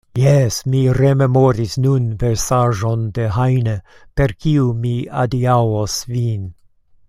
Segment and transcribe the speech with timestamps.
[0.19, 3.77] Jes; mi rememoris nun versaĵon de Heine,
[4.15, 6.53] per kiu mi adiaŭos vin.